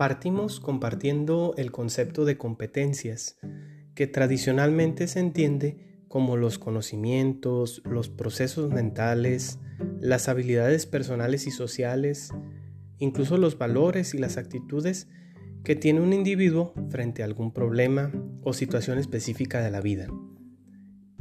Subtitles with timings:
[0.00, 3.36] Partimos compartiendo el concepto de competencias,
[3.94, 5.76] que tradicionalmente se entiende
[6.08, 9.58] como los conocimientos, los procesos mentales,
[10.00, 12.30] las habilidades personales y sociales,
[12.96, 15.06] incluso los valores y las actitudes
[15.64, 18.10] que tiene un individuo frente a algún problema
[18.40, 20.08] o situación específica de la vida.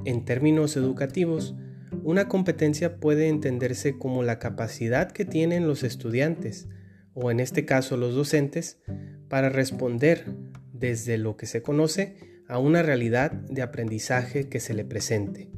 [0.05, 1.53] En términos educativos,
[2.01, 6.69] una competencia puede entenderse como la capacidad que tienen los estudiantes,
[7.13, 8.79] o en este caso los docentes,
[9.27, 10.25] para responder
[10.73, 15.51] desde lo que se conoce a una realidad de aprendizaje que se le presente.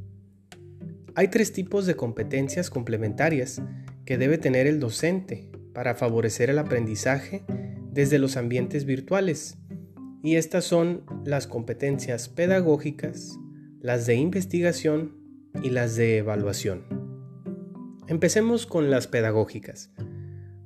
[1.14, 3.62] Hay tres tipos de competencias complementarias
[4.04, 7.44] que debe tener el docente para favorecer el aprendizaje
[7.90, 9.58] desde los ambientes virtuales,
[10.22, 13.38] y estas son las competencias pedagógicas,
[13.80, 15.18] las de investigación
[15.62, 16.84] y las de evaluación.
[18.06, 19.90] Empecemos con las pedagógicas.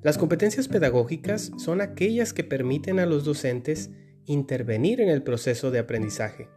[0.06, 3.90] Las competencias pedagógicas son aquellas que permiten a los docentes
[4.24, 6.48] intervenir en el proceso de aprendizaje.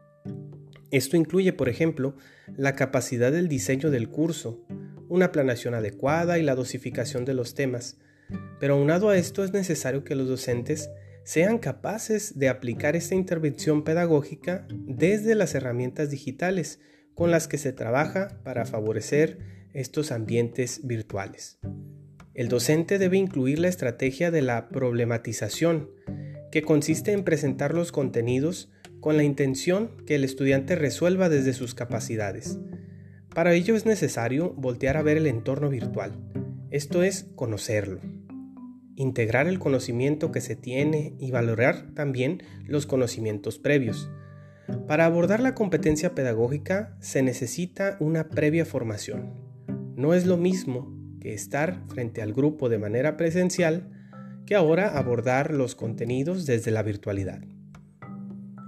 [0.92, 2.16] Esto incluye, por ejemplo,
[2.56, 4.64] la capacidad del diseño del curso,
[5.08, 7.98] una planeación adecuada y la dosificación de los temas.
[8.60, 10.92] Pero aunado a esto es necesario que los docentes
[11.24, 16.80] sean capaces de aplicar esta intervención pedagógica desde las herramientas digitales
[17.16, 19.40] con las que se trabaja para favorecer
[19.74, 21.58] estos ambientes virtuales.
[22.40, 25.90] El docente debe incluir la estrategia de la problematización,
[26.54, 31.76] que consiste en presentar los contenidos con la intención que el estudiante resuelva desde sus
[31.76, 32.58] capacidades.
[33.36, 36.14] Para ello es necesario voltear a ver el entorno virtual,
[36.72, 38.00] esto es conocerlo,
[38.96, 44.10] integrar el conocimiento que se tiene y valorar también los conocimientos previos.
[44.88, 49.34] Para abordar la competencia pedagógica se necesita una previa formación.
[49.98, 53.90] No es lo mismo que estar frente al grupo de manera presencial
[54.46, 57.42] que ahora abordar los contenidos desde la virtualidad.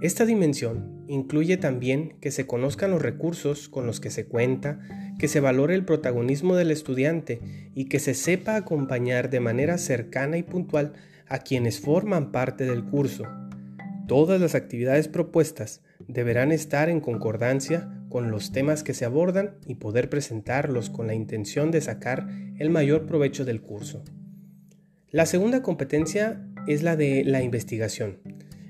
[0.00, 4.80] Esta dimensión incluye también que se conozcan los recursos con los que se cuenta,
[5.18, 7.40] que se valore el protagonismo del estudiante
[7.74, 10.92] y que se sepa acompañar de manera cercana y puntual
[11.28, 13.24] a quienes forman parte del curso.
[14.08, 19.76] Todas las actividades propuestas deberán estar en concordancia con los temas que se abordan y
[19.76, 22.28] poder presentarlos con la intención de sacar
[22.58, 24.04] el mayor provecho del curso.
[25.08, 28.18] La segunda competencia es la de la investigación.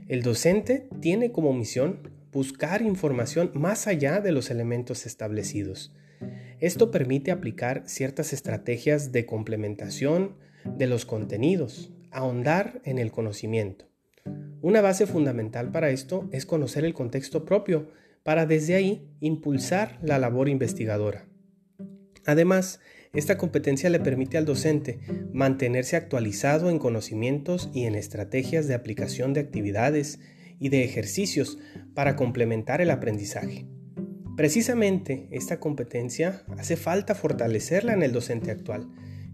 [0.06, 5.92] El docente tiene como misión buscar información más allá de los elementos establecidos.
[6.60, 13.86] Esto permite aplicar ciertas estrategias de complementación de los contenidos, ahondar en el conocimiento.
[14.60, 17.88] Una base fundamental para esto es conocer el contexto propio
[18.22, 21.27] para desde ahí impulsar la labor investigadora.
[22.25, 22.81] Además,
[23.15, 25.00] esta competencia le permite al docente
[25.33, 30.21] mantenerse actualizado en conocimientos y en estrategias de aplicación de actividades
[30.59, 31.59] y de ejercicios
[31.94, 33.66] para complementar el aprendizaje.
[34.37, 38.89] Precisamente esta competencia hace falta fortalecerla en el docente actual,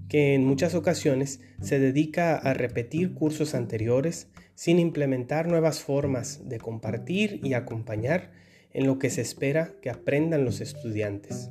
[0.08, 6.58] que en muchas ocasiones se dedica a repetir cursos anteriores sin implementar nuevas formas de
[6.58, 8.32] compartir y acompañar
[8.72, 11.50] en lo que se espera que aprendan los estudiantes.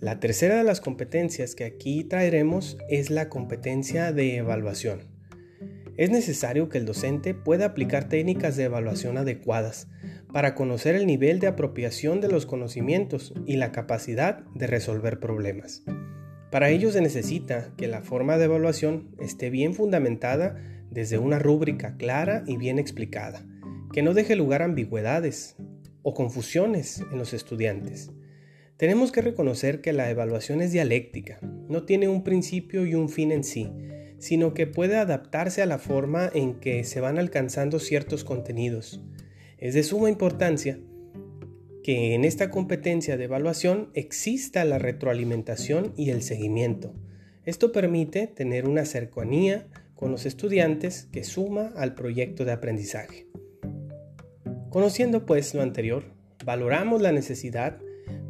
[0.00, 5.00] La tercera de las competencias que aquí traeremos es la competencia de evaluación.
[5.96, 9.88] Es necesario que el docente pueda aplicar técnicas de evaluación adecuadas
[10.32, 15.82] para conocer el nivel de apropiación de los conocimientos y la capacidad de resolver problemas.
[16.52, 20.56] Para ello se necesita que la forma de evaluación esté bien fundamentada
[20.90, 23.44] desde una rúbrica clara y bien explicada,
[23.92, 25.56] que no deje lugar a ambigüedades,
[26.02, 28.10] o confusiones en los estudiantes.
[28.76, 33.32] Tenemos que reconocer que la evaluación es dialéctica, no tiene un principio y un fin
[33.32, 33.70] en sí,
[34.18, 39.02] sino que puede adaptarse a la forma en que se van alcanzando ciertos contenidos.
[39.58, 40.78] Es de suma importancia
[41.82, 46.94] que en esta competencia de evaluación exista la retroalimentación y el seguimiento.
[47.44, 53.26] Esto permite tener una cercanía con los estudiantes que suma al proyecto de aprendizaje.
[54.70, 56.04] Conociendo pues lo anterior,
[56.44, 57.78] valoramos la necesidad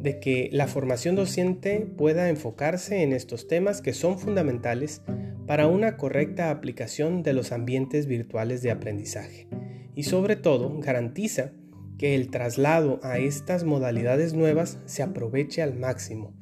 [0.01, 5.01] de que la formación docente pueda enfocarse en estos temas que son fundamentales
[5.47, 9.47] para una correcta aplicación de los ambientes virtuales de aprendizaje
[9.95, 11.51] y sobre todo garantiza
[11.97, 16.33] que el traslado a estas modalidades nuevas se aproveche al máximo,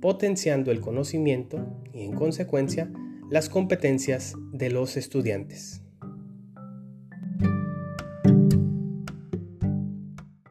[0.00, 2.92] potenciando el conocimiento y en consecuencia
[3.30, 5.85] las competencias de los estudiantes.